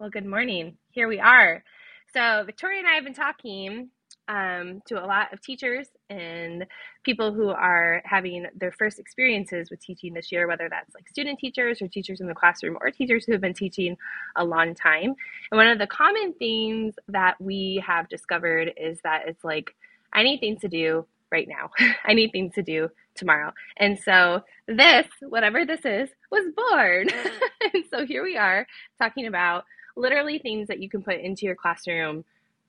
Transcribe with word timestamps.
Well, 0.00 0.10
good 0.10 0.26
morning. 0.26 0.76
Here 0.90 1.08
we 1.08 1.18
are. 1.18 1.64
So, 2.14 2.44
Victoria 2.46 2.78
and 2.78 2.86
I 2.86 2.94
have 2.94 3.02
been 3.02 3.14
talking 3.14 3.90
um, 4.28 4.80
to 4.86 5.04
a 5.04 5.04
lot 5.04 5.32
of 5.32 5.40
teachers 5.42 5.88
and 6.08 6.64
people 7.02 7.32
who 7.32 7.48
are 7.48 8.00
having 8.04 8.46
their 8.54 8.70
first 8.70 9.00
experiences 9.00 9.70
with 9.70 9.80
teaching 9.80 10.14
this 10.14 10.30
year, 10.30 10.46
whether 10.46 10.68
that's 10.68 10.94
like 10.94 11.08
student 11.08 11.40
teachers 11.40 11.82
or 11.82 11.88
teachers 11.88 12.20
in 12.20 12.28
the 12.28 12.34
classroom 12.34 12.78
or 12.80 12.92
teachers 12.92 13.24
who 13.24 13.32
have 13.32 13.40
been 13.40 13.54
teaching 13.54 13.96
a 14.36 14.44
long 14.44 14.72
time. 14.72 15.16
And 15.50 15.58
one 15.58 15.66
of 15.66 15.80
the 15.80 15.88
common 15.88 16.32
themes 16.34 16.94
that 17.08 17.34
we 17.40 17.82
have 17.84 18.08
discovered 18.08 18.74
is 18.76 19.00
that 19.02 19.26
it's 19.26 19.42
like, 19.42 19.74
I 20.12 20.22
need 20.22 20.38
things 20.38 20.60
to 20.60 20.68
do 20.68 21.06
right 21.32 21.48
now. 21.48 21.70
I 22.04 22.14
need 22.14 22.30
things 22.30 22.54
to 22.54 22.62
do 22.62 22.88
tomorrow. 23.16 23.52
And 23.78 23.98
so 23.98 24.44
this, 24.68 25.08
whatever 25.22 25.66
this 25.66 25.84
is, 25.84 26.08
was 26.30 26.44
born. 26.56 27.08
and 27.74 27.84
so 27.90 28.06
here 28.06 28.22
we 28.22 28.36
are 28.36 28.64
talking 29.00 29.26
about 29.26 29.64
literally 29.98 30.38
things 30.38 30.68
that 30.68 30.80
you 30.80 30.88
can 30.88 31.02
put 31.02 31.20
into 31.20 31.44
your 31.44 31.54
classroom 31.54 32.24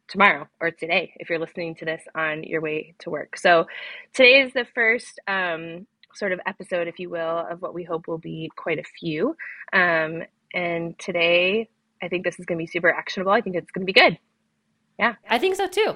tomorrow 0.07 0.47
or 0.59 0.71
today 0.71 1.13
if 1.17 1.29
you're 1.29 1.39
listening 1.39 1.75
to 1.75 1.85
this 1.85 2.01
on 2.15 2.43
your 2.43 2.61
way 2.61 2.95
to 2.99 3.09
work. 3.09 3.37
So 3.37 3.67
today 4.13 4.41
is 4.41 4.53
the 4.53 4.65
first 4.73 5.19
um, 5.27 5.85
sort 6.15 6.31
of 6.31 6.39
episode, 6.45 6.87
if 6.87 6.99
you 6.99 7.09
will, 7.09 7.45
of 7.49 7.61
what 7.61 7.73
we 7.73 7.83
hope 7.83 8.07
will 8.07 8.17
be 8.17 8.51
quite 8.55 8.79
a 8.79 8.83
few. 8.99 9.35
Um, 9.71 10.23
and 10.53 10.97
today, 10.97 11.69
I 12.01 12.07
think 12.07 12.23
this 12.23 12.39
is 12.39 12.45
going 12.45 12.57
to 12.57 12.63
be 12.63 12.67
super 12.67 12.91
actionable. 12.91 13.31
I 13.31 13.41
think 13.41 13.55
it's 13.55 13.71
going 13.71 13.85
to 13.85 13.93
be 13.93 13.99
good. 13.99 14.17
Yeah. 14.97 15.15
I 15.29 15.37
think 15.37 15.55
so 15.55 15.67
too. 15.67 15.95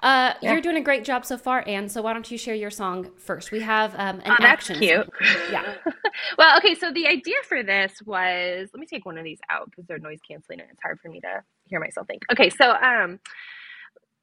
Uh, 0.00 0.34
yeah. 0.40 0.52
You're 0.52 0.60
doing 0.60 0.76
a 0.76 0.82
great 0.82 1.04
job 1.04 1.24
so 1.24 1.38
far, 1.38 1.64
Anne. 1.66 1.88
So 1.88 2.02
why 2.02 2.12
don't 2.12 2.30
you 2.30 2.38
share 2.38 2.54
your 2.54 2.70
song 2.70 3.10
first? 3.16 3.52
We 3.52 3.60
have 3.60 3.94
um, 3.94 4.20
an 4.20 4.32
oh, 4.32 4.36
that's 4.38 4.70
action. 4.70 4.78
cute. 4.78 5.08
Yeah. 5.50 5.74
well, 6.38 6.58
okay. 6.58 6.74
So 6.74 6.92
the 6.92 7.06
idea 7.06 7.36
for 7.48 7.62
this 7.62 7.92
was 8.04 8.68
let 8.72 8.80
me 8.80 8.86
take 8.86 9.04
one 9.06 9.18
of 9.18 9.24
these 9.24 9.40
out 9.50 9.70
because 9.70 9.86
they're 9.86 9.98
noise 9.98 10.20
canceling 10.26 10.60
and 10.60 10.68
it's 10.70 10.82
hard 10.82 10.98
for 11.00 11.08
me 11.08 11.20
to 11.20 11.42
hear 11.66 11.80
myself 11.80 12.06
think. 12.06 12.22
Okay. 12.32 12.50
So 12.50 12.70
um, 12.70 13.20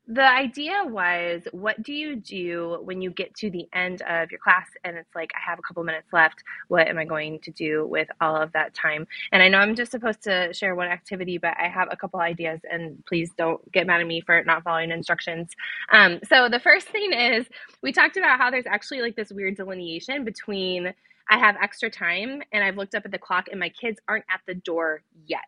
the 0.09 0.27
idea 0.27 0.83
was 0.85 1.43
what 1.51 1.81
do 1.83 1.93
you 1.93 2.15
do 2.15 2.79
when 2.81 2.99
you 2.99 3.11
get 3.11 3.31
to 3.35 3.51
the 3.51 3.67
end 3.73 4.01
of 4.01 4.31
your 4.31 4.39
class 4.39 4.65
and 4.83 4.97
it's 4.97 5.13
like 5.13 5.29
i 5.35 5.49
have 5.49 5.59
a 5.59 5.61
couple 5.61 5.83
minutes 5.83 6.07
left. 6.11 6.43
What 6.67 6.87
am 6.87 6.97
i 6.97 7.05
going 7.05 7.39
to 7.41 7.51
do 7.51 7.85
with 7.85 8.07
all 8.19 8.35
of 8.35 8.51
that 8.53 8.73
time? 8.73 9.07
And 9.31 9.43
i 9.43 9.47
know 9.47 9.59
i'm 9.59 9.75
just 9.75 9.91
supposed 9.91 10.23
to 10.23 10.51
share 10.51 10.73
one 10.73 10.87
activity 10.87 11.37
but 11.37 11.55
i 11.59 11.67
have 11.67 11.89
a 11.91 11.95
couple 11.95 12.19
ideas 12.19 12.59
and 12.69 13.03
please 13.07 13.29
don't 13.37 13.71
get 13.71 13.85
mad 13.85 14.01
at 14.01 14.07
me 14.07 14.21
for 14.21 14.43
not 14.43 14.63
following 14.63 14.89
instructions. 14.89 15.51
Um, 15.91 16.19
so 16.27 16.49
the 16.49 16.59
first 16.59 16.87
thing 16.87 17.13
is 17.13 17.45
we 17.83 17.91
talked 17.91 18.17
about 18.17 18.39
how 18.39 18.49
there's 18.49 18.65
actually 18.65 19.01
like 19.01 19.15
this 19.15 19.31
weird 19.31 19.57
delineation 19.57 20.23
between 20.25 20.91
I 21.29 21.37
have 21.37 21.55
extra 21.61 21.89
time 21.89 22.41
and 22.51 22.63
I've 22.63 22.77
looked 22.77 22.95
up 22.95 23.05
at 23.05 23.11
the 23.11 23.17
clock 23.17 23.47
and 23.49 23.59
my 23.59 23.69
kids 23.69 23.99
aren't 24.07 24.25
at 24.29 24.41
the 24.47 24.55
door 24.55 25.03
yet. 25.25 25.39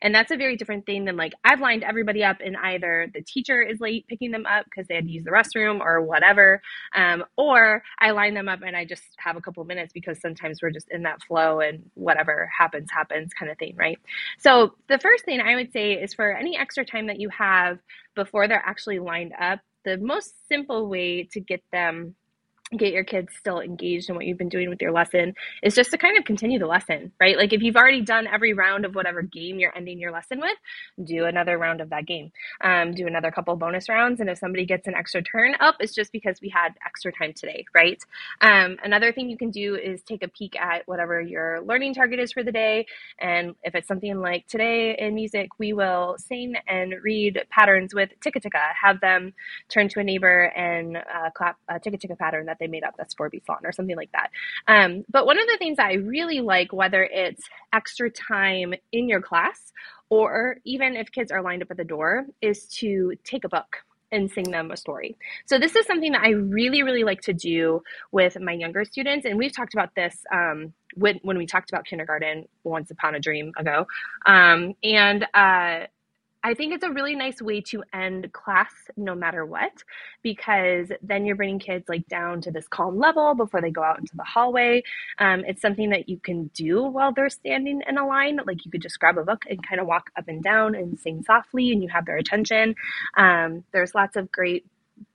And 0.00 0.14
that's 0.14 0.30
a 0.30 0.36
very 0.36 0.56
different 0.56 0.86
thing 0.86 1.04
than 1.04 1.16
like 1.16 1.32
I've 1.44 1.60
lined 1.60 1.82
everybody 1.82 2.22
up 2.22 2.38
and 2.44 2.56
either 2.56 3.08
the 3.12 3.22
teacher 3.22 3.60
is 3.62 3.80
late 3.80 4.06
picking 4.06 4.30
them 4.30 4.46
up 4.46 4.64
because 4.66 4.86
they 4.86 4.94
had 4.94 5.06
to 5.06 5.10
use 5.10 5.24
the 5.24 5.30
restroom 5.30 5.80
or 5.80 6.02
whatever, 6.02 6.62
um, 6.94 7.24
or 7.36 7.82
I 7.98 8.12
line 8.12 8.34
them 8.34 8.48
up 8.48 8.60
and 8.64 8.76
I 8.76 8.84
just 8.84 9.02
have 9.18 9.36
a 9.36 9.40
couple 9.40 9.64
minutes 9.64 9.92
because 9.92 10.20
sometimes 10.20 10.60
we're 10.62 10.70
just 10.70 10.88
in 10.90 11.02
that 11.02 11.22
flow 11.22 11.60
and 11.60 11.90
whatever 11.94 12.50
happens, 12.56 12.90
happens 12.92 13.32
kind 13.34 13.50
of 13.50 13.58
thing, 13.58 13.74
right? 13.76 13.98
So 14.38 14.74
the 14.88 14.98
first 14.98 15.24
thing 15.24 15.40
I 15.40 15.56
would 15.56 15.72
say 15.72 15.94
is 15.94 16.14
for 16.14 16.32
any 16.32 16.56
extra 16.56 16.84
time 16.84 17.08
that 17.08 17.18
you 17.20 17.28
have 17.30 17.78
before 18.14 18.46
they're 18.46 18.62
actually 18.64 19.00
lined 19.00 19.32
up, 19.40 19.60
the 19.84 19.98
most 19.98 20.48
simple 20.48 20.88
way 20.88 21.24
to 21.32 21.40
get 21.40 21.62
them 21.72 22.14
get 22.76 22.92
your 22.92 23.04
kids 23.04 23.32
still 23.38 23.60
engaged 23.60 24.08
in 24.08 24.16
what 24.16 24.26
you've 24.26 24.38
been 24.38 24.48
doing 24.48 24.68
with 24.68 24.80
your 24.80 24.92
lesson 24.92 25.34
is 25.62 25.74
just 25.74 25.90
to 25.90 25.98
kind 25.98 26.18
of 26.18 26.24
continue 26.24 26.58
the 26.58 26.66
lesson, 26.66 27.12
right? 27.20 27.36
Like 27.36 27.52
if 27.52 27.62
you've 27.62 27.76
already 27.76 28.02
done 28.02 28.26
every 28.26 28.52
round 28.52 28.84
of 28.84 28.94
whatever 28.94 29.22
game 29.22 29.58
you're 29.58 29.76
ending 29.76 29.98
your 29.98 30.12
lesson 30.12 30.40
with, 30.40 30.56
do 31.04 31.24
another 31.24 31.58
round 31.58 31.80
of 31.80 31.90
that 31.90 32.06
game. 32.06 32.32
Um, 32.62 32.94
do 32.94 33.06
another 33.06 33.30
couple 33.30 33.54
bonus 33.56 33.88
rounds. 33.88 34.20
And 34.20 34.30
if 34.30 34.38
somebody 34.38 34.64
gets 34.64 34.86
an 34.86 34.94
extra 34.94 35.22
turn 35.22 35.54
up, 35.60 35.76
it's 35.80 35.94
just 35.94 36.12
because 36.12 36.40
we 36.40 36.48
had 36.48 36.74
extra 36.84 37.12
time 37.12 37.32
today, 37.34 37.64
right? 37.74 38.02
Um, 38.40 38.76
another 38.82 39.12
thing 39.12 39.28
you 39.28 39.38
can 39.38 39.50
do 39.50 39.76
is 39.76 40.02
take 40.02 40.22
a 40.22 40.28
peek 40.28 40.58
at 40.60 40.86
whatever 40.86 41.20
your 41.20 41.62
learning 41.62 41.94
target 41.94 42.20
is 42.20 42.32
for 42.32 42.42
the 42.42 42.52
day. 42.52 42.86
And 43.20 43.54
if 43.62 43.74
it's 43.74 43.88
something 43.88 44.20
like 44.20 44.46
today 44.46 44.96
in 44.98 45.14
music, 45.14 45.50
we 45.58 45.72
will 45.72 46.16
sing 46.18 46.54
and 46.68 46.94
read 47.02 47.44
patterns 47.50 47.94
with 47.94 48.10
ticka 48.20 48.40
ticka, 48.40 48.72
have 48.80 49.00
them 49.00 49.32
turn 49.68 49.88
to 49.90 50.00
a 50.00 50.04
neighbor 50.04 50.44
and 50.56 50.96
uh, 50.96 51.30
clap 51.34 51.56
a 51.68 51.78
ticka 51.78 51.98
ticka 51.98 52.16
pattern 52.16 52.46
that 52.46 52.58
they 52.60 52.63
made 52.66 52.84
up 52.84 52.94
four 53.16 53.28
beats 53.28 53.48
long 53.48 53.60
or 53.64 53.72
something 53.72 53.96
like 53.96 54.10
that. 54.12 54.30
Um, 54.66 55.04
but 55.10 55.26
one 55.26 55.38
of 55.38 55.46
the 55.46 55.56
things 55.58 55.78
I 55.78 55.94
really 55.94 56.40
like, 56.40 56.72
whether 56.72 57.02
it's 57.02 57.42
extra 57.72 58.10
time 58.10 58.74
in 58.92 59.08
your 59.08 59.20
class 59.20 59.72
or 60.10 60.58
even 60.64 60.96
if 60.96 61.10
kids 61.10 61.30
are 61.30 61.42
lined 61.42 61.62
up 61.62 61.70
at 61.70 61.76
the 61.76 61.84
door, 61.84 62.26
is 62.40 62.66
to 62.66 63.14
take 63.24 63.44
a 63.44 63.48
book 63.48 63.84
and 64.12 64.30
sing 64.30 64.50
them 64.50 64.70
a 64.70 64.76
story. 64.76 65.16
So 65.46 65.58
this 65.58 65.74
is 65.74 65.86
something 65.86 66.12
that 66.12 66.22
I 66.22 66.30
really, 66.30 66.82
really 66.82 67.04
like 67.04 67.20
to 67.22 67.32
do 67.32 67.82
with 68.12 68.38
my 68.38 68.52
younger 68.52 68.84
students, 68.84 69.26
and 69.26 69.36
we've 69.36 69.54
talked 69.54 69.74
about 69.74 69.94
this 69.96 70.16
um, 70.32 70.72
when, 70.94 71.18
when 71.22 71.36
we 71.36 71.46
talked 71.46 71.70
about 71.70 71.84
kindergarten 71.84 72.46
once 72.62 72.90
upon 72.90 73.14
a 73.14 73.20
dream 73.20 73.52
ago. 73.58 73.86
Um, 74.24 74.74
and 74.84 75.26
uh, 75.34 75.86
I 76.44 76.52
think 76.52 76.74
it's 76.74 76.84
a 76.84 76.90
really 76.90 77.16
nice 77.16 77.40
way 77.40 77.62
to 77.62 77.82
end 77.94 78.30
class 78.34 78.70
no 78.98 79.14
matter 79.14 79.46
what, 79.46 79.72
because 80.22 80.92
then 81.02 81.24
you're 81.24 81.36
bringing 81.36 81.58
kids 81.58 81.88
like 81.88 82.06
down 82.06 82.42
to 82.42 82.50
this 82.50 82.68
calm 82.68 82.98
level 82.98 83.34
before 83.34 83.62
they 83.62 83.70
go 83.70 83.82
out 83.82 83.98
into 83.98 84.14
the 84.14 84.24
hallway. 84.24 84.82
Um, 85.18 85.42
it's 85.46 85.62
something 85.62 85.88
that 85.90 86.08
you 86.08 86.18
can 86.18 86.50
do 86.54 86.82
while 86.82 87.12
they're 87.12 87.30
standing 87.30 87.80
in 87.88 87.96
a 87.96 88.06
line. 88.06 88.38
Like 88.46 88.66
you 88.66 88.70
could 88.70 88.82
just 88.82 89.00
grab 89.00 89.16
a 89.16 89.24
book 89.24 89.42
and 89.48 89.66
kind 89.66 89.80
of 89.80 89.86
walk 89.86 90.10
up 90.18 90.28
and 90.28 90.42
down 90.42 90.74
and 90.74 90.98
sing 91.00 91.24
softly, 91.24 91.72
and 91.72 91.82
you 91.82 91.88
have 91.88 92.04
their 92.04 92.18
attention. 92.18 92.74
Um, 93.16 93.64
there's 93.72 93.94
lots 93.94 94.16
of 94.16 94.30
great 94.30 94.66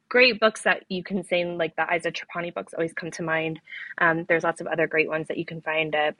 great 0.10 0.40
books 0.40 0.64
that 0.64 0.84
you 0.90 1.04
can 1.04 1.24
sing, 1.24 1.60
like 1.60 1.76
the 1.76 1.86
Iza 1.94 2.12
Trapani 2.12 2.52
books 2.52 2.74
always 2.74 2.94
come 2.94 3.12
to 3.12 3.22
mind. 3.22 3.60
Um, 4.00 4.26
there's 4.28 4.44
lots 4.44 4.60
of 4.60 4.66
other 4.66 4.88
great 4.88 5.08
ones 5.08 5.28
that 5.28 5.38
you 5.38 5.46
can 5.46 5.62
find 5.62 5.94
at 5.94 6.16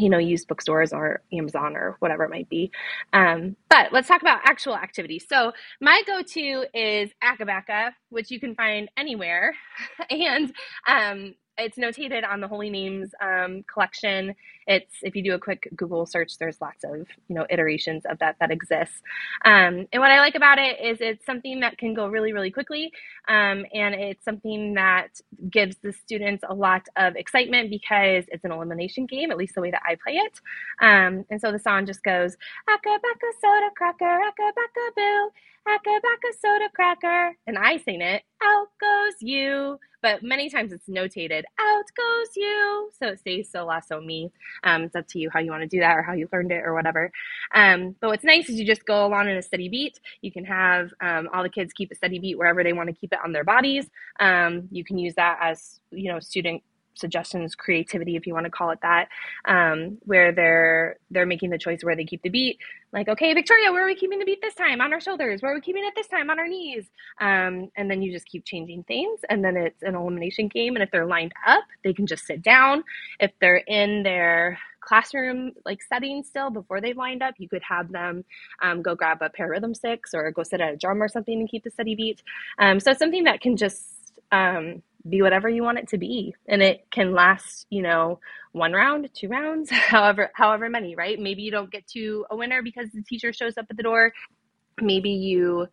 you 0.00 0.08
know, 0.08 0.18
used 0.18 0.48
bookstores 0.48 0.92
or 0.92 1.22
Amazon 1.32 1.76
or 1.76 1.96
whatever 2.00 2.24
it 2.24 2.30
might 2.30 2.48
be. 2.48 2.70
Um, 3.12 3.56
but 3.68 3.92
let's 3.92 4.08
talk 4.08 4.22
about 4.22 4.40
actual 4.44 4.76
activities. 4.76 5.26
So 5.28 5.52
my 5.80 6.02
go-to 6.06 6.64
is 6.74 7.10
Acka 7.22 7.42
Backa, 7.42 7.90
which 8.08 8.30
you 8.30 8.40
can 8.40 8.54
find 8.54 8.90
anywhere. 8.96 9.54
and 10.10 10.52
um, 10.86 11.34
it's 11.60 11.78
notated 11.78 12.28
on 12.28 12.40
the 12.40 12.48
Holy 12.48 12.70
Names 12.70 13.10
um, 13.22 13.64
collection. 13.72 14.34
It's 14.66 14.94
if 15.02 15.16
you 15.16 15.22
do 15.22 15.34
a 15.34 15.38
quick 15.38 15.68
Google 15.76 16.06
search, 16.06 16.38
there's 16.38 16.60
lots 16.60 16.84
of 16.84 17.06
you 17.28 17.34
know 17.34 17.46
iterations 17.50 18.04
of 18.06 18.18
that 18.18 18.36
that 18.40 18.50
exists. 18.50 19.00
Um, 19.44 19.86
and 19.92 20.00
what 20.00 20.10
I 20.10 20.18
like 20.20 20.34
about 20.34 20.58
it 20.58 20.80
is 20.80 20.98
it's 21.00 21.24
something 21.24 21.60
that 21.60 21.78
can 21.78 21.94
go 21.94 22.08
really 22.08 22.32
really 22.32 22.50
quickly, 22.50 22.92
um, 23.28 23.64
and 23.74 23.94
it's 23.94 24.24
something 24.24 24.74
that 24.74 25.20
gives 25.50 25.76
the 25.82 25.92
students 25.92 26.44
a 26.48 26.54
lot 26.54 26.86
of 26.96 27.16
excitement 27.16 27.70
because 27.70 28.24
it's 28.28 28.44
an 28.44 28.52
elimination 28.52 29.06
game, 29.06 29.30
at 29.30 29.36
least 29.36 29.54
the 29.54 29.60
way 29.60 29.70
that 29.70 29.82
I 29.86 29.96
play 30.02 30.14
it. 30.14 30.40
Um, 30.80 31.24
and 31.30 31.40
so 31.40 31.52
the 31.52 31.58
song 31.58 31.86
just 31.86 32.02
goes 32.02 32.36
Acka 32.68 32.96
Backa 32.96 33.30
soda 33.40 33.70
cracker, 33.76 34.04
Acka 34.04 34.50
Backa 34.50 34.94
boo. 34.96 35.30
Acka 35.68 36.00
Backa 36.00 36.32
soda 36.40 36.68
cracker. 36.74 37.36
And 37.46 37.58
I 37.58 37.78
sing 37.78 38.00
it, 38.00 38.22
out 38.42 38.68
goes 38.80 39.14
you. 39.20 39.78
But 40.02 40.22
many 40.22 40.48
times 40.48 40.72
it's 40.72 40.88
notated, 40.88 41.42
out 41.60 41.84
goes 41.94 42.28
you. 42.34 42.90
So 42.98 43.08
it 43.08 43.18
stays 43.18 43.50
so 43.52 43.66
la 43.66 43.80
so 43.80 44.00
me. 44.00 44.32
Um, 44.64 44.84
it's 44.84 44.96
up 44.96 45.06
to 45.08 45.18
you 45.18 45.28
how 45.30 45.40
you 45.40 45.50
want 45.50 45.62
to 45.62 45.68
do 45.68 45.80
that 45.80 45.94
or 45.96 46.02
how 46.02 46.14
you 46.14 46.26
learned 46.32 46.52
it 46.52 46.62
or 46.64 46.72
whatever. 46.72 47.12
Um, 47.54 47.94
but 48.00 48.08
what's 48.08 48.24
nice 48.24 48.48
is 48.48 48.58
you 48.58 48.66
just 48.66 48.86
go 48.86 49.04
along 49.04 49.28
in 49.28 49.36
a 49.36 49.42
steady 49.42 49.68
beat. 49.68 50.00
You 50.22 50.32
can 50.32 50.46
have 50.46 50.90
um, 51.02 51.28
all 51.34 51.42
the 51.42 51.50
kids 51.50 51.74
keep 51.74 51.90
a 51.90 51.94
steady 51.94 52.18
beat 52.18 52.38
wherever 52.38 52.64
they 52.64 52.72
want 52.72 52.88
to 52.88 52.94
keep 52.94 53.12
it 53.12 53.18
on 53.22 53.32
their 53.32 53.44
bodies. 53.44 53.90
Um, 54.18 54.68
you 54.70 54.84
can 54.84 54.96
use 54.96 55.14
that 55.16 55.38
as, 55.42 55.80
you 55.90 56.10
know, 56.10 56.18
student 56.18 56.62
suggestions, 56.94 57.54
creativity, 57.54 58.16
if 58.16 58.26
you 58.26 58.34
want 58.34 58.44
to 58.44 58.50
call 58.50 58.70
it 58.70 58.80
that, 58.82 59.08
um, 59.46 59.98
where 60.04 60.32
they're 60.32 60.96
they're 61.10 61.26
making 61.26 61.50
the 61.50 61.58
choice 61.58 61.82
where 61.82 61.96
they 61.96 62.04
keep 62.04 62.22
the 62.22 62.28
beat. 62.30 62.58
Like, 62.92 63.08
okay, 63.08 63.32
Victoria, 63.34 63.70
where 63.72 63.84
are 63.84 63.86
we 63.86 63.94
keeping 63.94 64.18
the 64.18 64.24
beat 64.24 64.42
this 64.42 64.54
time? 64.54 64.80
On 64.80 64.92
our 64.92 65.00
shoulders. 65.00 65.42
Where 65.42 65.52
are 65.52 65.54
we 65.54 65.60
keeping 65.60 65.84
it 65.84 65.94
this 65.94 66.08
time? 66.08 66.30
On 66.30 66.38
our 66.38 66.48
knees. 66.48 66.86
Um, 67.20 67.70
and 67.76 67.90
then 67.90 68.02
you 68.02 68.12
just 68.12 68.26
keep 68.26 68.44
changing 68.44 68.84
things, 68.84 69.20
and 69.28 69.44
then 69.44 69.56
it's 69.56 69.82
an 69.82 69.94
elimination 69.94 70.48
game. 70.48 70.76
And 70.76 70.82
if 70.82 70.90
they're 70.90 71.06
lined 71.06 71.32
up, 71.46 71.64
they 71.84 71.92
can 71.92 72.06
just 72.06 72.26
sit 72.26 72.42
down. 72.42 72.84
If 73.20 73.32
they're 73.40 73.62
in 73.66 74.02
their 74.02 74.58
classroom 74.80 75.52
like 75.64 75.80
setting 75.82 76.22
still 76.22 76.50
before 76.50 76.80
they've 76.80 76.96
lined 76.96 77.22
up, 77.22 77.34
you 77.38 77.48
could 77.48 77.62
have 77.62 77.92
them 77.92 78.24
um, 78.62 78.82
go 78.82 78.94
grab 78.94 79.18
a 79.20 79.30
pair 79.30 79.46
of 79.46 79.50
rhythm 79.50 79.74
sticks 79.74 80.14
or 80.14 80.30
go 80.32 80.42
sit 80.42 80.60
at 80.60 80.74
a 80.74 80.76
drum 80.76 81.02
or 81.02 81.08
something 81.08 81.38
and 81.38 81.48
keep 81.48 81.64
the 81.64 81.70
steady 81.70 81.94
beat. 81.94 82.22
Um, 82.58 82.80
so 82.80 82.92
something 82.94 83.24
that 83.24 83.40
can 83.40 83.56
just 83.56 83.84
um, 84.32 84.82
be 85.08 85.22
whatever 85.22 85.48
you 85.48 85.62
want 85.62 85.78
it 85.78 85.88
to 85.88 85.98
be. 85.98 86.34
And 86.48 86.62
it 86.62 86.86
can 86.90 87.12
last 87.12 87.66
you 87.70 87.82
know 87.82 88.20
one 88.52 88.72
round 88.72 89.08
two 89.14 89.28
rounds 89.28 89.70
however 89.72 90.30
however 90.34 90.68
many 90.68 90.94
right? 90.94 91.18
Maybe 91.18 91.42
you 91.42 91.50
don't 91.50 91.70
get 91.70 91.86
to 91.88 92.26
a 92.30 92.36
winner 92.36 92.62
because 92.62 92.90
the 92.92 93.02
teacher 93.02 93.32
shows 93.32 93.56
up 93.58 93.66
at 93.70 93.76
the 93.76 93.82
door. 93.82 94.12
Maybe 94.80 95.10
you 95.10 95.66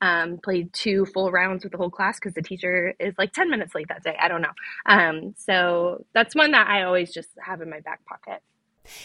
um, 0.00 0.38
played 0.42 0.72
two 0.72 1.06
full 1.06 1.30
rounds 1.30 1.62
with 1.62 1.72
the 1.72 1.78
whole 1.78 1.90
class 1.90 2.18
because 2.18 2.34
the 2.34 2.42
teacher 2.42 2.92
is 2.98 3.14
like 3.18 3.32
10 3.32 3.48
minutes 3.48 3.72
late 3.74 3.86
that 3.88 4.02
day. 4.02 4.16
I 4.20 4.26
don't 4.26 4.42
know. 4.42 4.52
Um, 4.84 5.34
so 5.38 6.04
that's 6.12 6.34
one 6.34 6.50
that 6.50 6.66
i 6.66 6.82
always 6.82 7.12
just 7.12 7.28
have 7.40 7.60
in 7.60 7.70
my 7.70 7.80
back 7.80 8.04
pocket 8.04 8.42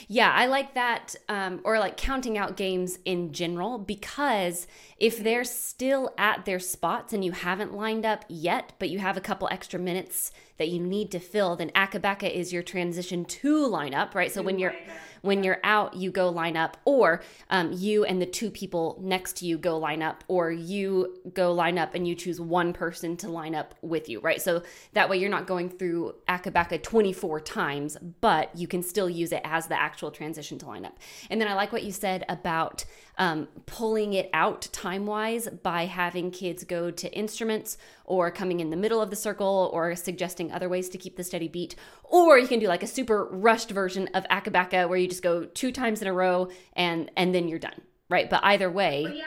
Yeah, 0.07 0.31
I 0.33 0.47
like 0.47 0.74
that, 0.74 1.15
um, 1.29 1.62
or 1.63 1.79
like 1.79 1.97
counting 1.97 2.38
out 2.38 2.57
games 2.57 3.00
in 3.06 3.31
general, 3.31 3.77
because 3.77 4.68
if 4.97 5.24
they're 5.24 5.44
still 5.44 6.13
at 6.18 6.45
their 6.45 6.59
spots 6.59 7.13
and 7.13 7.24
you 7.24 7.31
haven't 7.31 7.74
lined 7.74 8.06
up 8.06 8.25
yet, 8.27 8.74
but 8.79 8.89
you 8.89 9.00
have 9.00 9.18
a 9.18 9.21
couple 9.21 9.47
extra 9.51 9.79
minutes 9.79 10.31
that 10.57 10.69
you 10.69 10.79
need 10.79 11.12
to 11.12 11.19
fill, 11.19 11.56
then 11.56 11.69
Acka 11.71 12.00
Backa 12.00 12.31
is 12.31 12.51
your 12.51 12.63
transition 12.63 13.24
to 13.25 13.68
lineup, 13.68 14.15
right? 14.15 14.31
So 14.31 14.41
when 14.41 14.57
you're 14.57 14.75
when 15.22 15.44
you're 15.44 15.60
out, 15.64 15.96
you 15.96 16.12
go 16.12 16.30
line 16.30 16.58
up, 16.58 16.78
or 16.86 17.22
um, 17.50 17.72
you 17.74 18.06
and 18.06 18.22
the 18.22 18.25
two 18.25 18.50
people 18.50 19.00
next 19.02 19.38
to 19.38 19.46
you 19.46 19.58
go 19.58 19.78
line 19.78 20.02
up, 20.02 20.24
or 20.28 20.52
you 20.52 21.18
go 21.34 21.54
line 21.54 21.78
up 21.78 21.96
and 21.96 22.08
you 22.08 22.16
choose 22.16 22.40
one 22.40 22.74
person 22.74 23.18
to 23.18 23.30
line 23.30 23.56
up 23.56 23.75
with 23.81 24.10
you, 24.10 24.19
right? 24.19 24.42
So 24.42 24.64
that 24.94 25.10
way 25.10 25.18
you're 25.18 25.30
not 25.30 25.48
going 25.48 25.69
through 25.69 26.16
Acka 26.28 26.52
Backa 26.52 26.81
24 26.81 27.40
times, 27.42 27.98
but 28.22 28.56
you 28.56 28.68
can 28.68 28.84
still 28.84 29.10
use 29.10 29.31
it 29.31 29.42
as 29.44 29.68
the 29.68 29.80
actual 29.80 30.12
transition 30.12 30.58
to 30.60 30.66
line 30.66 30.86
up. 30.86 30.98
And 31.30 31.40
then 31.40 31.48
I 31.48 31.54
like 31.54 31.72
what 31.72 31.84
you 31.84 31.92
said 31.92 32.25
about 32.30 32.86
um, 33.18 33.48
pulling 33.66 34.14
it 34.14 34.30
out 34.34 34.68
time 34.72 35.06
wise 35.06 35.48
by 35.48 35.86
having 35.86 36.31
kids 36.31 36.64
go 36.64 36.92
to 36.92 37.12
instruments 37.14 37.78
or 38.06 38.30
coming 38.31 38.60
in 38.60 38.69
the 38.69 38.78
middle 38.78 39.02
of 39.02 39.10
the 39.10 39.16
circle 39.16 39.69
or 39.74 39.96
suggesting 39.96 40.52
other 40.52 40.69
ways 40.69 40.88
to 40.90 40.98
keep 40.98 41.18
the 41.18 41.24
steady 41.24 41.48
beat. 41.48 41.75
Or 42.04 42.38
you 42.38 42.48
can 42.48 42.60
do 42.60 42.68
like 42.68 42.84
a 42.84 42.88
super 42.88 43.25
rushed 43.25 43.72
version 43.72 44.08
of 44.14 44.24
Acka 44.25 44.52
Backa 44.52 44.88
where 44.88 44.98
you 45.07 45.09
just 45.09 45.24
go 45.24 45.45
two 45.45 45.71
times 45.71 46.01
in 46.01 46.07
a 46.07 46.13
row 46.13 46.50
and 46.74 47.09
and 47.15 47.33
then 47.33 47.48
you're 47.48 47.59
done. 47.59 47.81
Right. 48.09 48.30
But 48.30 48.44
either 48.44 48.69
way. 48.69 49.06
Yeah. 49.18 49.25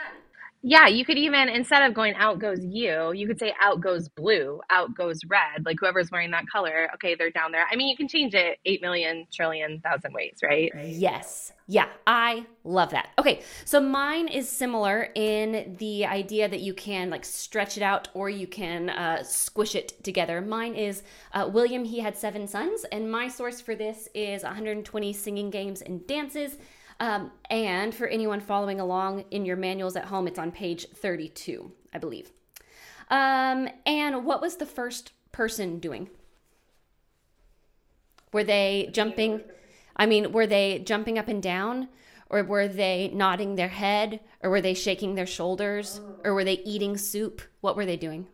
Yeah, 0.63 0.89
you 0.89 1.07
could 1.07 1.17
even 1.17 1.49
instead 1.49 1.83
of 1.83 1.95
going 1.95 2.15
out 2.17 2.39
goes 2.39 2.59
you, 2.63 3.13
you 3.13 3.27
could 3.27 3.39
say 3.39 3.55
out 3.63 3.81
goes 3.81 4.09
blue, 4.11 4.61
out 4.69 4.95
goes 4.95 5.21
red. 5.27 5.65
Like 5.65 5.79
whoever's 5.81 6.11
wearing 6.11 6.33
that 6.33 6.45
color, 6.53 6.91
okay, 6.95 7.15
they're 7.15 7.31
down 7.31 7.51
there. 7.51 7.65
I 7.71 7.77
mean, 7.77 7.89
you 7.89 7.97
can 7.97 8.09
change 8.09 8.35
it 8.35 8.59
8 8.67 8.83
million 8.83 9.27
trillion 9.33 9.81
thousand 9.81 10.13
ways, 10.13 10.39
right? 10.43 10.71
Yes. 10.85 11.53
Yeah, 11.67 11.87
I 12.07 12.47
love 12.65 12.91
that. 12.91 13.11
Okay, 13.19 13.43
so 13.65 13.81
mine 13.81 14.29
is 14.29 14.49
similar 14.49 15.09
in 15.15 15.77
the 15.79 16.05
idea 16.05 16.49
that 16.49 16.61
you 16.61 16.75
can 16.75 17.09
like 17.09 17.25
stretch 17.25 17.77
it 17.77 17.83
out 17.83 18.09
or 18.13 18.29
you 18.29 18.47
can 18.47 18.91
uh, 18.91 19.23
squish 19.23 19.75
it 19.75 20.03
together. 20.05 20.43
Mine 20.43 20.75
is 20.75 21.05
uh, 21.33 21.49
William, 21.51 21.85
he 21.85 22.01
had 22.01 22.19
seven 22.19 22.47
sons, 22.47 22.85
and 22.93 23.11
my 23.11 23.29
source 23.29 23.61
for 23.61 23.75
this 23.75 24.09
is 24.15 24.43
120 24.43 25.13
singing 25.13 25.49
games 25.49 25.81
and 25.81 26.07
dances. 26.07 26.59
Um, 27.01 27.33
and 27.49 27.95
for 27.95 28.07
anyone 28.07 28.41
following 28.41 28.79
along 28.79 29.25
in 29.31 29.47
your 29.47 29.57
manuals 29.57 29.97
at 29.97 30.05
home, 30.05 30.29
it's 30.29 30.39
on 30.39 30.53
page 30.53 30.87
32, 30.95 31.73
I 31.95 31.99
believe. 31.99 32.31
Um, 33.09 33.69
and 33.87 34.25
what 34.25 34.43
was 34.43 34.57
the 34.57 34.67
first 34.67 35.13
person 35.33 35.79
doing? 35.79 36.11
Were 38.33 38.45
they 38.45 38.91
jumping? 38.93 39.41
I 39.97 40.07
mean, 40.07 40.31
were 40.31 40.47
they 40.47 40.81
jumping 40.81 41.19
up 41.19 41.27
and 41.27 41.43
down? 41.43 41.89
Or 42.29 42.45
were 42.45 42.69
they 42.69 43.11
nodding 43.13 43.57
their 43.57 43.69
head? 43.69 44.21
Or 44.43 44.51
were 44.51 44.61
they 44.61 44.75
shaking 44.75 45.15
their 45.15 45.27
shoulders? 45.27 46.01
Or 46.23 46.35
were 46.35 46.45
they 46.45 46.61
eating 46.65 46.97
soup? 46.97 47.43
What 47.61 47.77
were 47.77 47.87
they 47.87 47.97
doing? 47.97 48.29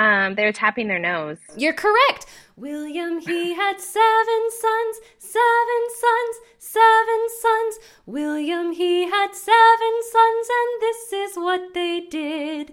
Um, 0.00 0.34
they 0.34 0.46
were 0.46 0.52
tapping 0.52 0.88
their 0.88 0.98
nose. 0.98 1.36
You're 1.58 1.74
correct. 1.74 2.24
William, 2.56 3.20
he 3.20 3.52
had 3.52 3.78
seven 3.78 4.42
sons, 4.48 4.96
seven 5.18 5.82
sons, 6.00 6.36
seven 6.58 7.26
sons. 7.42 7.78
William, 8.06 8.72
he 8.72 9.10
had 9.10 9.34
seven 9.34 9.94
sons, 10.10 10.48
and 10.58 10.80
this 10.80 11.12
is 11.12 11.36
what 11.36 11.74
they 11.74 12.00
did. 12.00 12.72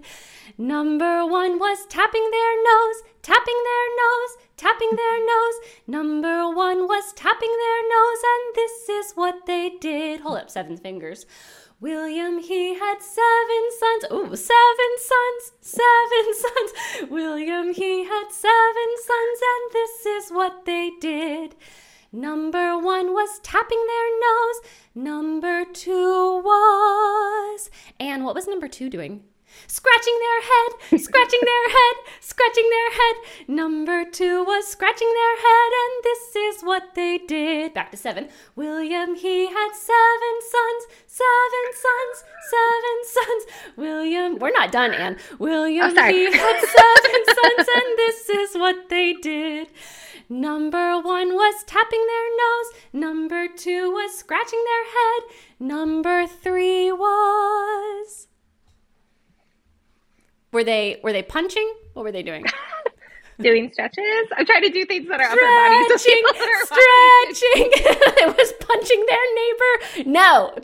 Number 0.56 1.26
one 1.26 1.58
was 1.58 1.84
tapping 1.90 2.30
their 2.30 2.54
nose, 2.64 3.02
tapping 3.20 3.60
their 3.62 3.88
nose, 4.02 4.36
tapping 4.56 4.96
their 4.96 5.18
nose. 5.18 5.54
Number 5.86 6.48
one 6.48 6.88
was 6.88 7.12
tapping 7.12 7.54
their 7.60 7.82
nose, 7.90 8.22
and 8.24 8.54
this 8.54 8.88
is 8.88 9.12
what 9.12 9.44
they 9.44 9.76
did. 9.78 10.20
Hold 10.20 10.38
up, 10.38 10.50
seven 10.50 10.78
fingers. 10.78 11.26
William, 11.80 12.38
he 12.38 12.74
had 12.74 13.00
seven 13.00 13.68
sons. 13.78 14.04
Oh, 14.10 14.34
seven 14.34 14.92
sons, 14.98 15.52
seven 15.60 16.34
sons. 16.34 17.10
William, 17.10 17.72
he 17.72 18.04
had 18.04 18.30
seven 18.30 18.88
sons, 18.96 19.40
and 19.42 19.72
this 19.72 20.06
is 20.06 20.30
what 20.30 20.64
they 20.64 20.90
did. 21.00 21.54
Number 22.10 22.76
one 22.76 23.12
was 23.12 23.38
tapping 23.44 23.84
their 23.86 24.20
nose. 24.20 24.60
Number 24.94 25.64
two 25.64 26.42
was. 26.42 27.70
And 28.00 28.24
what 28.24 28.34
was 28.34 28.48
number 28.48 28.66
two 28.66 28.90
doing? 28.90 29.22
Scratching 29.66 30.18
their 30.18 30.40
head, 30.42 31.00
scratching 31.00 31.40
their 31.42 31.68
head, 31.70 31.96
scratching 32.20 32.68
their 32.70 32.90
head. 32.92 33.16
Number 33.48 34.04
two 34.04 34.44
was 34.44 34.66
scratching 34.66 35.12
their 35.12 35.36
head, 35.36 35.70
and 35.82 36.04
this 36.04 36.36
is 36.36 36.62
what 36.62 36.94
they 36.94 37.18
did. 37.18 37.74
Back 37.74 37.90
to 37.90 37.96
seven. 37.96 38.28
William, 38.56 39.14
he 39.14 39.46
had 39.46 39.72
seven 39.74 40.34
sons, 40.40 40.86
seven 41.06 41.66
sons, 41.74 42.24
seven 42.50 42.96
sons. 43.04 43.44
William, 43.76 44.38
we're 44.38 44.52
not 44.52 44.72
done, 44.72 44.92
Anne. 44.94 45.16
William, 45.38 45.92
oh, 45.96 46.08
he 46.08 46.24
had 46.24 46.60
seven 46.60 47.24
sons, 47.24 47.68
and 47.74 47.98
this 47.98 48.28
is 48.28 48.54
what 48.54 48.88
they 48.88 49.14
did. 49.14 49.68
Number 50.30 51.00
one 51.00 51.34
was 51.34 51.64
tapping 51.64 52.06
their 52.06 52.28
nose. 52.36 52.72
Number 52.92 53.48
two 53.48 53.90
was 53.90 54.14
scratching 54.18 54.62
their 54.62 54.84
head. 54.84 55.22
Number 55.58 56.26
three 56.26 56.92
was 56.92 58.26
were 60.52 60.64
they 60.64 61.00
were 61.02 61.12
they 61.12 61.22
punching? 61.22 61.72
What 61.94 62.04
were 62.04 62.12
they 62.12 62.22
doing? 62.22 62.44
doing 63.40 63.70
stretches. 63.72 64.04
I'm 64.36 64.44
trying 64.46 64.62
to 64.62 64.70
do 64.70 64.84
things 64.84 65.08
that 65.08 65.20
are 65.20 65.30
stretching, 65.30 66.22
upper 66.26 66.34
body. 66.34 66.48
So 66.48 66.74
stretching. 66.74 67.70
it 68.18 68.36
was 68.38 68.52
punching 68.60 69.06
their 69.08 69.26
neighbor. 69.34 70.10
No, 70.10 70.54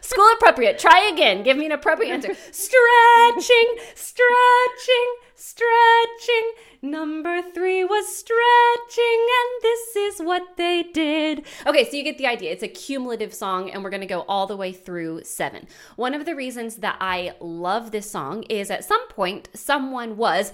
school 0.00 0.28
appropriate. 0.34 0.78
Try 0.78 1.10
again. 1.12 1.42
Give 1.42 1.56
me 1.56 1.66
an 1.66 1.72
appropriate 1.72 2.12
answer. 2.12 2.34
stretching, 2.50 3.76
stretching, 3.94 5.06
stretching. 5.34 6.52
Number 6.82 7.42
three 7.42 7.84
was 7.84 8.14
stretching, 8.16 9.26
and 9.28 9.62
this 9.62 9.96
is 9.96 10.20
what 10.20 10.56
they 10.56 10.82
did. 10.82 11.44
Okay, 11.66 11.88
so 11.88 11.96
you 11.96 12.04
get 12.04 12.18
the 12.18 12.26
idea. 12.26 12.52
It's 12.52 12.62
a 12.62 12.68
cumulative 12.68 13.34
song, 13.34 13.70
and 13.70 13.82
we're 13.82 13.90
gonna 13.90 14.06
go 14.06 14.24
all 14.28 14.46
the 14.46 14.56
way 14.56 14.72
through 14.72 15.24
seven. 15.24 15.66
One 15.96 16.14
of 16.14 16.24
the 16.24 16.34
reasons 16.34 16.76
that 16.76 16.96
I 17.00 17.34
love 17.40 17.90
this 17.90 18.10
song 18.10 18.44
is 18.44 18.70
at 18.70 18.84
some 18.84 19.06
point 19.08 19.48
someone 19.54 20.16
was 20.16 20.52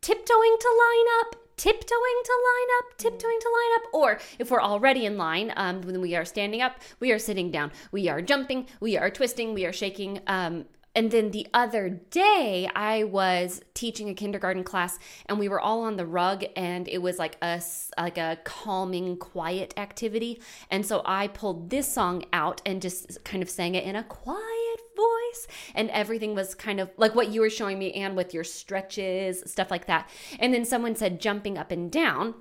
tiptoeing 0.00 0.56
to 0.58 0.68
line 0.68 1.06
up 1.20 1.36
tiptoeing 1.56 2.22
to 2.24 2.32
line 2.32 2.68
up, 2.78 2.98
tiptoeing 2.98 3.38
to 3.40 3.48
line 3.48 3.76
up. 3.76 3.94
Or 3.94 4.20
if 4.38 4.50
we're 4.50 4.62
already 4.62 5.06
in 5.06 5.16
line, 5.16 5.52
um, 5.56 5.82
when 5.82 6.00
we 6.00 6.16
are 6.16 6.24
standing 6.24 6.60
up, 6.60 6.80
we 6.98 7.12
are 7.12 7.18
sitting 7.18 7.52
down, 7.52 7.70
we 7.92 8.08
are 8.08 8.20
jumping, 8.20 8.66
we 8.80 8.96
are 8.96 9.10
twisting, 9.10 9.54
we 9.54 9.64
are 9.64 9.72
shaking. 9.72 10.20
Um, 10.26 10.64
and 10.94 11.10
then 11.10 11.30
the 11.30 11.46
other 11.54 11.88
day, 11.88 12.68
I 12.74 13.04
was 13.04 13.62
teaching 13.74 14.08
a 14.08 14.14
kindergarten 14.14 14.64
class, 14.64 14.98
and 15.26 15.38
we 15.38 15.48
were 15.48 15.60
all 15.60 15.82
on 15.82 15.96
the 15.96 16.06
rug, 16.06 16.44
and 16.54 16.86
it 16.88 16.98
was 16.98 17.18
like 17.18 17.36
a 17.42 17.62
like 17.96 18.18
a 18.18 18.38
calming, 18.44 19.16
quiet 19.16 19.72
activity. 19.76 20.40
And 20.70 20.84
so 20.84 21.02
I 21.04 21.28
pulled 21.28 21.70
this 21.70 21.92
song 21.92 22.24
out 22.32 22.60
and 22.66 22.82
just 22.82 23.24
kind 23.24 23.42
of 23.42 23.48
sang 23.48 23.74
it 23.74 23.84
in 23.84 23.96
a 23.96 24.04
quiet 24.04 24.80
voice, 24.96 25.46
and 25.74 25.88
everything 25.90 26.34
was 26.34 26.54
kind 26.54 26.80
of 26.80 26.90
like 26.96 27.14
what 27.14 27.30
you 27.30 27.40
were 27.40 27.50
showing 27.50 27.78
me, 27.78 27.92
and 27.92 28.14
with 28.16 28.34
your 28.34 28.44
stretches, 28.44 29.42
stuff 29.50 29.70
like 29.70 29.86
that. 29.86 30.10
And 30.38 30.52
then 30.52 30.64
someone 30.64 30.94
said 30.94 31.20
jumping 31.20 31.56
up 31.56 31.70
and 31.70 31.90
down. 31.90 32.34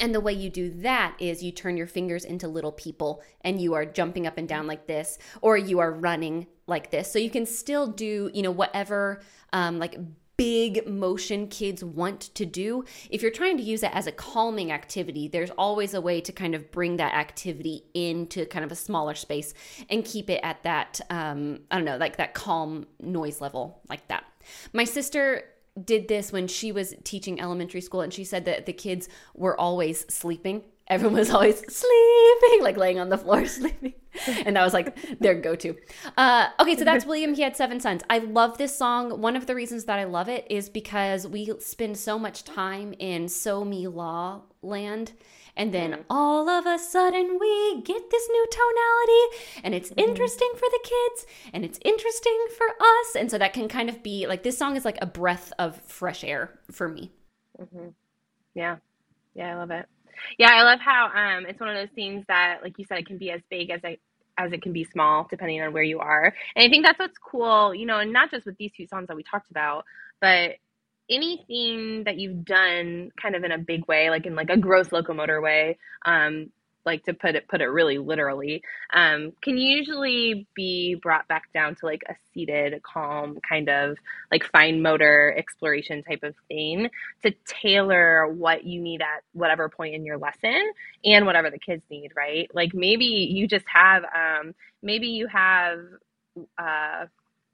And 0.00 0.14
the 0.14 0.20
way 0.20 0.32
you 0.32 0.50
do 0.50 0.70
that 0.82 1.16
is 1.18 1.42
you 1.42 1.50
turn 1.50 1.76
your 1.76 1.86
fingers 1.86 2.24
into 2.24 2.46
little 2.46 2.72
people 2.72 3.22
and 3.40 3.60
you 3.60 3.74
are 3.74 3.84
jumping 3.84 4.26
up 4.26 4.38
and 4.38 4.48
down 4.48 4.66
like 4.66 4.86
this, 4.86 5.18
or 5.40 5.56
you 5.56 5.80
are 5.80 5.92
running 5.92 6.46
like 6.66 6.90
this. 6.90 7.10
So 7.10 7.18
you 7.18 7.30
can 7.30 7.46
still 7.46 7.86
do, 7.86 8.30
you 8.32 8.42
know, 8.42 8.50
whatever 8.50 9.20
um, 9.52 9.78
like 9.78 9.98
big 10.36 10.86
motion 10.86 11.48
kids 11.48 11.82
want 11.82 12.20
to 12.20 12.46
do. 12.46 12.84
If 13.10 13.22
you're 13.22 13.32
trying 13.32 13.56
to 13.56 13.62
use 13.62 13.82
it 13.82 13.90
as 13.92 14.06
a 14.06 14.12
calming 14.12 14.70
activity, 14.70 15.26
there's 15.26 15.50
always 15.50 15.94
a 15.94 16.00
way 16.00 16.20
to 16.20 16.32
kind 16.32 16.54
of 16.54 16.70
bring 16.70 16.96
that 16.98 17.12
activity 17.12 17.82
into 17.92 18.46
kind 18.46 18.64
of 18.64 18.70
a 18.70 18.76
smaller 18.76 19.16
space 19.16 19.52
and 19.90 20.04
keep 20.04 20.30
it 20.30 20.40
at 20.44 20.62
that, 20.62 21.00
um, 21.10 21.60
I 21.72 21.76
don't 21.76 21.84
know, 21.84 21.96
like 21.96 22.18
that 22.18 22.34
calm 22.34 22.86
noise 23.00 23.40
level, 23.40 23.80
like 23.88 24.06
that. 24.08 24.24
My 24.72 24.84
sister 24.84 25.42
did 25.84 26.08
this 26.08 26.32
when 26.32 26.48
she 26.48 26.72
was 26.72 26.94
teaching 27.04 27.40
elementary 27.40 27.80
school, 27.80 28.00
and 28.00 28.12
she 28.12 28.24
said 28.24 28.44
that 28.44 28.66
the 28.66 28.72
kids 28.72 29.08
were 29.34 29.58
always 29.58 30.04
sleeping. 30.12 30.62
Everyone 30.88 31.18
was 31.18 31.30
always 31.30 31.58
sleeping, 31.58 32.62
like 32.62 32.76
laying 32.76 32.98
on 32.98 33.08
the 33.08 33.18
floor 33.18 33.46
sleeping. 33.46 33.94
And 34.26 34.56
that 34.56 34.64
was 34.64 34.72
like 34.72 34.96
their 35.20 35.34
go 35.34 35.54
to. 35.56 35.76
Uh, 36.16 36.48
okay, 36.60 36.76
so 36.76 36.84
that's 36.84 37.04
William. 37.06 37.34
He 37.34 37.42
had 37.42 37.56
seven 37.56 37.78
sons. 37.80 38.02
I 38.10 38.18
love 38.18 38.58
this 38.58 38.76
song. 38.76 39.20
One 39.20 39.36
of 39.36 39.46
the 39.46 39.54
reasons 39.54 39.84
that 39.84 39.98
I 39.98 40.04
love 40.04 40.28
it 40.28 40.46
is 40.50 40.68
because 40.68 41.26
we 41.26 41.52
spend 41.60 41.96
so 41.96 42.18
much 42.18 42.44
time 42.44 42.94
in 42.98 43.28
So 43.28 43.64
Me 43.64 43.86
La 43.86 44.40
land 44.62 45.12
and 45.58 45.74
then 45.74 45.90
mm-hmm. 45.90 46.02
all 46.08 46.48
of 46.48 46.66
a 46.66 46.78
sudden, 46.78 47.36
we 47.38 47.82
get 47.82 48.10
this 48.10 48.28
new 48.30 48.46
tonality, 48.48 49.62
and 49.64 49.74
it's 49.74 49.90
mm-hmm. 49.90 50.08
interesting 50.08 50.50
for 50.54 50.68
the 50.70 50.80
kids, 50.84 51.26
and 51.52 51.64
it's 51.64 51.80
interesting 51.84 52.46
for 52.56 52.66
us. 52.80 53.16
And 53.16 53.28
so 53.28 53.36
that 53.38 53.52
can 53.52 53.68
kind 53.68 53.88
of 53.90 54.02
be 54.02 54.28
like 54.28 54.44
this 54.44 54.56
song 54.56 54.76
is 54.76 54.84
like 54.84 54.98
a 55.02 55.06
breath 55.06 55.52
of 55.58 55.76
fresh 55.82 56.22
air 56.22 56.60
for 56.70 56.88
me. 56.88 57.10
Mm-hmm. 57.60 57.88
Yeah. 58.54 58.76
Yeah, 59.34 59.54
I 59.54 59.58
love 59.58 59.72
it. 59.72 59.86
Yeah, 60.38 60.50
I 60.52 60.62
love 60.62 60.80
how 60.80 61.06
um, 61.14 61.46
it's 61.46 61.60
one 61.60 61.68
of 61.68 61.76
those 61.76 61.94
things 61.94 62.24
that, 62.28 62.58
like 62.62 62.78
you 62.78 62.84
said, 62.88 62.98
it 62.98 63.06
can 63.06 63.18
be 63.18 63.30
as 63.30 63.40
big 63.50 63.70
as 63.70 63.80
it 63.84 64.00
as 64.38 64.52
it 64.52 64.62
can 64.62 64.72
be 64.72 64.84
small, 64.84 65.26
depending 65.28 65.60
on 65.60 65.72
where 65.72 65.82
you 65.82 65.98
are. 65.98 66.32
And 66.54 66.64
I 66.64 66.70
think 66.70 66.86
that's 66.86 66.98
what's 66.98 67.18
cool, 67.18 67.74
you 67.74 67.86
know, 67.86 67.98
and 67.98 68.12
not 68.12 68.30
just 68.30 68.46
with 68.46 68.56
these 68.56 68.70
two 68.76 68.86
songs 68.86 69.08
that 69.08 69.16
we 69.16 69.24
talked 69.24 69.50
about, 69.50 69.84
but 70.20 70.52
anything 71.10 72.04
that 72.04 72.18
you've 72.18 72.44
done 72.44 73.10
kind 73.20 73.34
of 73.34 73.42
in 73.42 73.50
a 73.50 73.58
big 73.58 73.86
way, 73.88 74.10
like 74.10 74.26
in 74.26 74.36
like 74.36 74.50
a 74.50 74.56
gross 74.56 74.92
locomotor 74.92 75.40
way, 75.40 75.78
um, 76.04 76.50
like 76.88 77.04
to 77.04 77.14
put 77.14 77.36
it 77.36 77.48
put 77.48 77.60
it 77.60 77.66
really 77.66 77.98
literally, 77.98 78.62
um, 78.94 79.32
can 79.42 79.58
usually 79.58 80.46
be 80.54 80.96
brought 80.96 81.28
back 81.28 81.52
down 81.54 81.76
to 81.76 81.86
like 81.86 82.02
a 82.08 82.14
seated, 82.34 82.82
calm 82.82 83.38
kind 83.48 83.68
of 83.68 83.96
like 84.32 84.44
fine 84.44 84.82
motor 84.82 85.34
exploration 85.36 86.02
type 86.02 86.22
of 86.24 86.34
thing 86.48 86.88
to 87.22 87.32
tailor 87.46 88.26
what 88.26 88.64
you 88.64 88.80
need 88.80 89.02
at 89.02 89.22
whatever 89.32 89.68
point 89.68 89.94
in 89.94 90.04
your 90.04 90.18
lesson 90.18 90.72
and 91.04 91.26
whatever 91.26 91.50
the 91.50 91.58
kids 91.58 91.82
need, 91.90 92.12
right? 92.16 92.50
Like 92.54 92.74
maybe 92.74 93.04
you 93.04 93.46
just 93.46 93.66
have 93.72 94.04
um, 94.04 94.54
maybe 94.82 95.08
you 95.08 95.28
have 95.28 95.78
uh, 96.58 97.06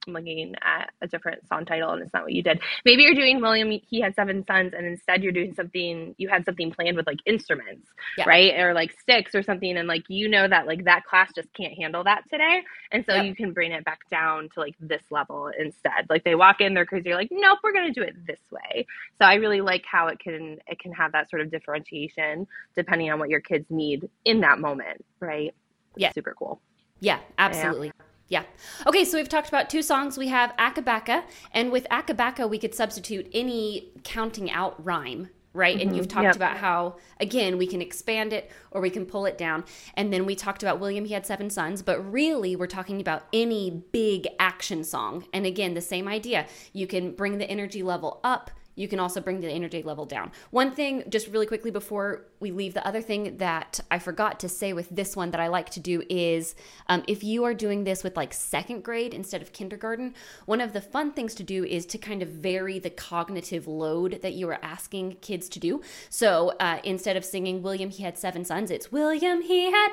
I'm 0.06 0.14
looking 0.14 0.54
at 0.62 0.90
a 1.00 1.06
different 1.06 1.46
song 1.48 1.64
title 1.64 1.90
and 1.90 2.02
it's 2.02 2.12
not 2.12 2.24
what 2.24 2.32
you 2.32 2.42
did. 2.42 2.60
Maybe 2.84 3.02
you're 3.02 3.14
doing 3.14 3.40
William, 3.40 3.70
he 3.70 4.00
had 4.00 4.14
seven 4.14 4.44
sons, 4.46 4.72
and 4.76 4.86
instead 4.86 5.22
you're 5.22 5.32
doing 5.32 5.54
something, 5.54 6.14
you 6.18 6.28
had 6.28 6.44
something 6.44 6.70
planned 6.70 6.96
with 6.96 7.06
like 7.06 7.18
instruments, 7.26 7.88
yeah. 8.18 8.24
right? 8.26 8.58
Or 8.58 8.74
like 8.74 8.92
sticks 9.00 9.34
or 9.34 9.42
something. 9.42 9.76
And 9.76 9.88
like, 9.88 10.04
you 10.08 10.28
know 10.28 10.46
that 10.48 10.66
like 10.66 10.84
that 10.84 11.04
class 11.04 11.30
just 11.34 11.52
can't 11.54 11.74
handle 11.74 12.04
that 12.04 12.22
today. 12.30 12.62
And 12.92 13.04
so 13.06 13.14
yep. 13.14 13.26
you 13.26 13.34
can 13.34 13.52
bring 13.52 13.72
it 13.72 13.84
back 13.84 14.00
down 14.10 14.48
to 14.54 14.60
like 14.60 14.74
this 14.80 15.02
level 15.10 15.50
instead. 15.58 16.06
Like 16.08 16.24
they 16.24 16.34
walk 16.34 16.60
in, 16.60 16.74
they're 16.74 16.86
crazy. 16.86 17.08
You're 17.08 17.18
like, 17.18 17.30
nope, 17.30 17.58
we're 17.62 17.72
going 17.72 17.92
to 17.92 18.00
do 18.00 18.06
it 18.06 18.14
this 18.26 18.40
way. 18.50 18.86
So 19.18 19.24
I 19.24 19.34
really 19.34 19.60
like 19.60 19.84
how 19.90 20.08
it 20.08 20.18
can, 20.18 20.58
it 20.66 20.78
can 20.78 20.92
have 20.92 21.12
that 21.12 21.30
sort 21.30 21.42
of 21.42 21.50
differentiation 21.50 22.46
depending 22.76 23.10
on 23.10 23.18
what 23.18 23.30
your 23.30 23.40
kids 23.40 23.66
need 23.70 24.08
in 24.24 24.40
that 24.40 24.58
moment, 24.58 25.04
right? 25.20 25.54
Yeah. 25.96 26.12
Super 26.12 26.34
cool. 26.38 26.60
Yeah, 27.00 27.20
absolutely. 27.38 27.88
Yeah. 27.88 28.03
Yeah. 28.28 28.44
Okay, 28.86 29.04
so 29.04 29.18
we've 29.18 29.28
talked 29.28 29.48
about 29.48 29.68
two 29.68 29.82
songs. 29.82 30.16
We 30.16 30.28
have 30.28 30.56
Acka 30.56 30.82
Backa, 30.82 31.24
and 31.52 31.70
with 31.70 31.86
Acka 31.90 32.16
Backa, 32.16 32.48
we 32.48 32.58
could 32.58 32.74
substitute 32.74 33.28
any 33.34 33.92
counting 34.02 34.50
out 34.50 34.82
rhyme, 34.84 35.28
right? 35.52 35.76
Mm-hmm. 35.76 35.88
And 35.88 35.96
you've 35.96 36.08
talked 36.08 36.24
yep. 36.24 36.36
about 36.36 36.56
how, 36.56 36.96
again, 37.20 37.58
we 37.58 37.66
can 37.66 37.82
expand 37.82 38.32
it 38.32 38.50
or 38.70 38.80
we 38.80 38.90
can 38.90 39.04
pull 39.04 39.26
it 39.26 39.36
down. 39.36 39.64
And 39.94 40.12
then 40.12 40.24
we 40.24 40.34
talked 40.34 40.62
about 40.62 40.80
William, 40.80 41.04
he 41.04 41.12
had 41.12 41.26
seven 41.26 41.50
sons, 41.50 41.82
but 41.82 42.00
really 42.12 42.56
we're 42.56 42.66
talking 42.66 43.00
about 43.00 43.24
any 43.32 43.70
big 43.92 44.26
action 44.38 44.84
song. 44.84 45.26
And 45.32 45.44
again, 45.44 45.74
the 45.74 45.82
same 45.82 46.08
idea. 46.08 46.46
You 46.72 46.86
can 46.86 47.12
bring 47.12 47.38
the 47.38 47.48
energy 47.48 47.82
level 47.82 48.20
up 48.24 48.50
you 48.74 48.88
can 48.88 48.98
also 48.98 49.20
bring 49.20 49.40
the 49.40 49.48
energy 49.48 49.82
level 49.82 50.04
down. 50.04 50.32
One 50.50 50.74
thing, 50.74 51.04
just 51.08 51.28
really 51.28 51.46
quickly 51.46 51.70
before 51.70 52.26
we 52.40 52.50
leave, 52.50 52.74
the 52.74 52.86
other 52.86 53.00
thing 53.00 53.36
that 53.38 53.80
I 53.90 53.98
forgot 53.98 54.40
to 54.40 54.48
say 54.48 54.72
with 54.72 54.88
this 54.90 55.16
one 55.16 55.30
that 55.30 55.40
I 55.40 55.48
like 55.48 55.70
to 55.70 55.80
do 55.80 56.02
is 56.08 56.54
um, 56.88 57.04
if 57.06 57.22
you 57.22 57.44
are 57.44 57.54
doing 57.54 57.84
this 57.84 58.02
with 58.02 58.16
like 58.16 58.32
second 58.32 58.82
grade 58.82 59.14
instead 59.14 59.42
of 59.42 59.52
kindergarten, 59.52 60.14
one 60.46 60.60
of 60.60 60.72
the 60.72 60.80
fun 60.80 61.12
things 61.12 61.34
to 61.36 61.42
do 61.42 61.64
is 61.64 61.86
to 61.86 61.98
kind 61.98 62.22
of 62.22 62.28
vary 62.28 62.78
the 62.78 62.90
cognitive 62.90 63.66
load 63.66 64.20
that 64.22 64.34
you 64.34 64.48
are 64.48 64.58
asking 64.62 65.16
kids 65.20 65.48
to 65.50 65.58
do. 65.58 65.82
So 66.10 66.54
uh, 66.60 66.80
instead 66.84 67.16
of 67.16 67.24
singing 67.24 67.62
William, 67.62 67.90
he 67.90 68.02
had 68.02 68.18
seven 68.18 68.44
sons, 68.44 68.70
it's 68.70 68.90
William, 68.90 69.42
he 69.42 69.70
had. 69.70 69.90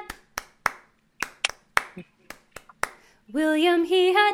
William, 3.31 3.85
he 3.85 4.13
had 4.13 4.33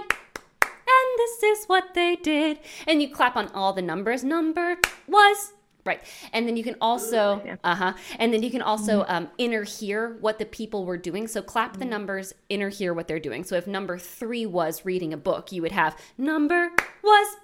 this 1.18 1.44
is 1.44 1.66
what 1.66 1.94
they 1.94 2.16
did. 2.16 2.60
And 2.86 3.02
you 3.02 3.10
clap 3.10 3.36
on 3.36 3.48
all 3.50 3.74
the 3.74 3.82
numbers. 3.82 4.24
Number 4.24 4.78
was 5.08 5.54
right 5.86 6.02
and 6.34 6.46
then 6.46 6.58
you 6.58 6.66
can 6.66 6.76
also 6.82 7.42
uh-huh 7.64 7.94
and 8.20 8.34
then 8.34 8.44
you 8.44 8.52
can 8.52 8.62
also 8.62 9.04
mm-hmm. 9.04 9.12
um, 9.12 9.30
inner 9.38 9.64
hear 9.64 10.18
what 10.20 10.38
the 10.38 10.46
people 10.46 10.84
were 10.84 10.98
doing 10.98 11.28
so 11.28 11.42
clap 11.42 11.72
mm-hmm. 11.72 11.80
the 11.80 11.86
numbers 11.86 12.34
inner 12.50 12.68
hear 12.68 12.94
what 12.94 13.08
they're 13.08 13.22
doing 13.22 13.42
so 13.42 13.56
if 13.56 13.68
number 13.68 13.98
three 13.98 14.46
was 14.46 14.84
reading 14.84 15.14
a 15.14 15.18
book 15.18 15.50
you 15.54 15.62
would 15.62 15.72
have 15.72 15.98
number 16.18 16.72
was 17.02 17.38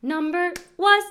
number 0.00 0.52
was 0.76 1.02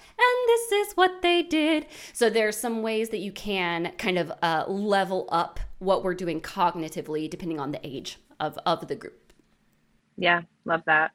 and 0.00 0.46
this 0.46 0.70
is 0.70 0.92
what 0.94 1.20
they 1.22 1.42
did 1.42 1.84
so 2.12 2.30
there's 2.30 2.56
some 2.56 2.82
ways 2.82 3.08
that 3.08 3.18
you 3.18 3.32
can 3.32 3.90
kind 3.98 4.18
of 4.18 4.30
uh, 4.40 4.64
level 4.68 5.28
up 5.32 5.58
what 5.78 6.04
we're 6.04 6.14
doing 6.14 6.40
cognitively 6.40 7.28
depending 7.28 7.58
on 7.58 7.72
the 7.72 7.80
age 7.84 8.18
of 8.40 8.58
of 8.66 8.88
the 8.88 8.96
group. 8.96 9.25
Yeah, 10.16 10.42
love 10.64 10.82
that. 10.86 11.12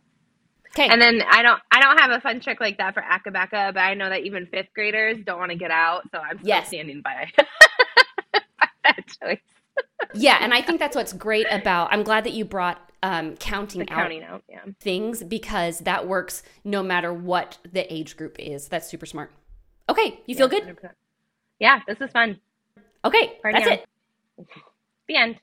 Okay. 0.74 0.88
And 0.88 1.01
then 1.01 1.22
I 1.29 1.41
don't 1.41 1.62
I 1.72 1.81
don't 1.81 1.98
have 2.00 2.12
a 2.12 2.22
fun 2.22 2.39
trick 2.39 2.62
like 2.62 2.77
that 2.77 2.93
for 2.93 3.01
Acka 3.01 3.34
Backa, 3.34 3.74
but 3.74 3.79
I 3.79 3.93
know 3.93 4.10
that 4.10 4.22
even 4.22 4.46
fifth 4.46 4.70
graders 4.74 5.17
don't 5.25 5.38
want 5.38 5.51
to 5.51 5.58
get 5.58 5.72
out, 5.72 6.03
so 6.12 6.20
I'm 6.20 6.38
still 6.38 6.48
yes. 6.48 6.67
standing 6.67 7.01
by, 7.01 7.27
by 8.34 8.67
that 8.86 9.05
choice. 9.22 9.39
yeah, 10.13 10.38
and 10.39 10.53
I 10.53 10.62
think 10.62 10.79
that's 10.79 10.96
what's 10.96 11.13
great 11.13 11.46
about. 11.51 11.91
I'm 11.91 12.03
glad 12.03 12.24
that 12.24 12.34
you 12.34 12.46
brought 12.46 12.79
um, 13.03 13.36
counting, 13.36 13.81
out, 13.81 13.88
counting 13.89 14.24
out 14.24 14.43
yeah. 14.48 14.60
things 14.79 15.24
because 15.24 15.79
that 15.79 16.08
works 16.08 16.41
no 16.63 16.81
matter 16.81 17.13
what 17.13 17.58
the 17.70 17.91
age 17.93 18.15
group 18.15 18.38
is. 18.39 18.70
That's 18.70 18.88
super 18.88 19.05
smart. 19.05 19.31
Okay, 19.89 20.22
you 20.25 20.36
feel 20.36 20.51
yeah, 20.51 20.60
good? 20.60 20.77
100%. 20.77 20.89
Yeah, 21.60 21.79
this 21.86 22.00
is 22.00 22.10
fun. 22.12 22.39
Okay, 23.03 23.39
Party 23.41 23.60
that's 23.60 23.67
on. 23.67 23.74
it. 23.74 23.86
The 25.08 25.15
end. 25.17 25.36